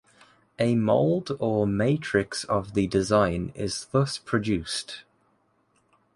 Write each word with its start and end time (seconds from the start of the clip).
A 0.57 0.73
mould 0.73 1.29
or 1.39 1.67
matrix 1.67 2.43
of 2.45 2.73
the 2.73 2.87
design 2.87 3.51
is 3.53 3.85
thus 3.91 4.17
produced. 4.17 5.03